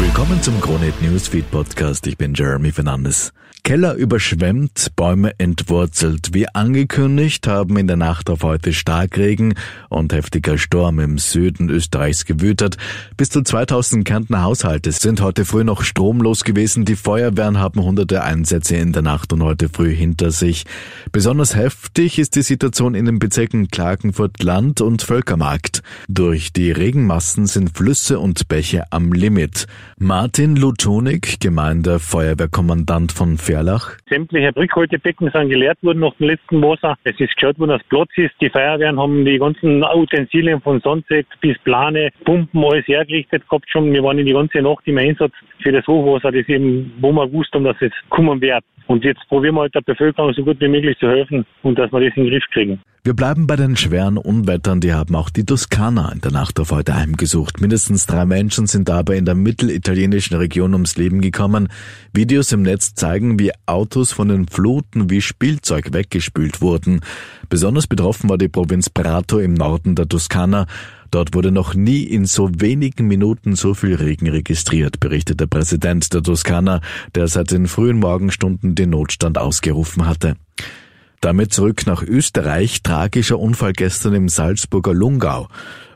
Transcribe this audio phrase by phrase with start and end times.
[0.00, 2.06] Willkommen zum Kronehit Newsfeed Podcast.
[2.08, 3.32] Ich bin Jeremy Fernandes.
[3.66, 6.34] Keller überschwemmt, Bäume entwurzelt.
[6.34, 9.54] Wie angekündigt haben in der Nacht auf heute Starkregen
[9.88, 12.76] und heftiger Sturm im Süden Österreichs gewütet.
[13.16, 16.84] Bis zu 2000 Kärntner Haushalte sind heute früh noch stromlos gewesen.
[16.84, 20.66] Die Feuerwehren haben hunderte Einsätze in der Nacht und heute früh hinter sich.
[21.10, 25.82] Besonders heftig ist die Situation in den Bezirken Klagenfurt Land und Völkermarkt.
[26.06, 29.66] Durch die Regenmassen sind Flüsse und Bäche am Limit.
[29.98, 33.96] Martin Lutonik, Gemeindefeuerwehrkommandant von Gerlach?
[34.08, 36.96] Sämtliche Rückhaltebecken sind geleert worden nach dem letzten Wasser.
[37.04, 38.34] Es ist geschaut worden, dass Platz ist.
[38.40, 43.92] Die Feuerwehren haben die ganzen Utensilien von Sandsäck bis Plane, Pumpen, alles hergerichtet gehabt schon.
[43.92, 47.28] Wir waren in die ganze Nacht im Einsatz für das Hochwasser, das eben, wo wir
[47.28, 48.64] gewusst haben, dass es kommen wird.
[48.86, 51.90] Und jetzt probieren wir halt der Bevölkerung so gut wie möglich zu helfen und dass
[51.92, 52.80] wir das in den Griff kriegen.
[53.06, 56.70] Wir bleiben bei den schweren Unwettern, die haben auch die Toskana in der Nacht auf
[56.70, 57.60] heute heimgesucht.
[57.60, 61.68] Mindestens drei Menschen sind dabei in der mittelitalienischen Region ums Leben gekommen.
[62.14, 67.00] Videos im Netz zeigen, wie Autos von den Fluten wie Spielzeug weggespült wurden.
[67.50, 70.66] Besonders betroffen war die Provinz Prato im Norden der Toskana.
[71.10, 76.12] Dort wurde noch nie in so wenigen Minuten so viel Regen registriert, berichtet der Präsident
[76.12, 76.80] der Toskana,
[77.14, 80.36] der seit den frühen Morgenstunden den Notstand ausgerufen hatte.
[81.20, 82.82] Damit zurück nach Österreich.
[82.82, 85.48] Tragischer Unfall gestern im Salzburger Lungau.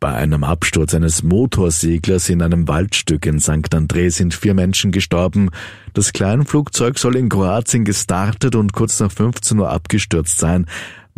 [0.00, 3.74] Bei einem Absturz eines Motorseglers in einem Waldstück in St.
[3.74, 5.50] André sind vier Menschen gestorben.
[5.92, 10.64] Das Kleinflugzeug soll in Kroatien gestartet und kurz nach 15 Uhr abgestürzt sein.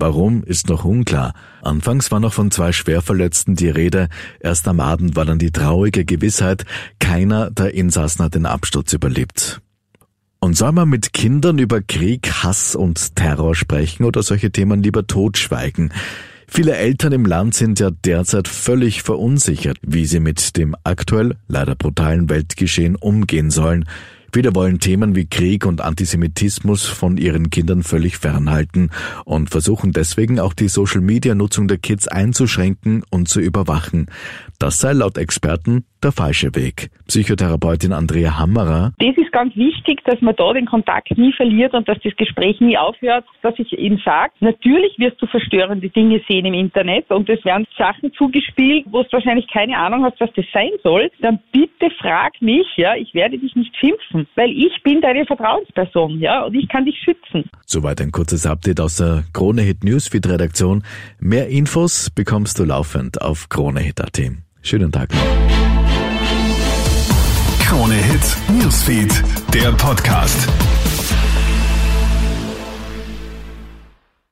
[0.03, 1.33] Warum ist noch unklar.
[1.63, 4.09] Anfangs war noch von zwei Schwerverletzten die Rede.
[4.41, 6.65] Erst am Abend war dann die traurige Gewissheit,
[6.99, 9.61] keiner der Insassen hat den Absturz überlebt.
[10.41, 15.07] Und soll man mit Kindern über Krieg, Hass und Terror sprechen oder solche Themen lieber
[15.07, 15.93] totschweigen?
[16.49, 21.77] Viele Eltern im Land sind ja derzeit völlig verunsichert, wie sie mit dem aktuell leider
[21.77, 23.85] brutalen Weltgeschehen umgehen sollen.
[24.35, 28.91] Viele wollen Themen wie Krieg und Antisemitismus von ihren Kindern völlig fernhalten
[29.27, 34.07] und versuchen deswegen auch die Social-Media-Nutzung der Kids einzuschränken und zu überwachen.
[34.63, 36.91] Das sei laut Experten der falsche Weg.
[37.09, 38.93] Psychotherapeutin Andrea Hammerer.
[38.99, 42.61] Das ist ganz wichtig, dass man da den Kontakt nie verliert und dass das Gespräch
[42.61, 47.29] nie aufhört, dass ich ihm sage, natürlich wirst du verstörende Dinge sehen im Internet und
[47.29, 51.41] es werden Sachen zugespielt, wo du wahrscheinlich keine Ahnung hast, was das sein soll, dann
[51.51, 56.45] bitte frag mich, ja, ich werde dich nicht schimpfen, weil ich bin deine Vertrauensperson, ja,
[56.45, 57.51] und ich kann dich schützen.
[57.67, 60.85] Soweit ein kurzes Update aus der Krone Hit Newsfeed Redaktion.
[61.19, 64.21] Mehr Infos bekommst du laufend auf kronehit.at.
[64.63, 65.21] Schönen Tag noch.
[67.67, 70.49] Krone Hit Newsfeed, der Podcast.